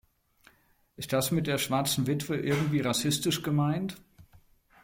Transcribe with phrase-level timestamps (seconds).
[0.97, 3.97] Ist das mit der schwarzen Witwe irgendwie rassistisch gemeint?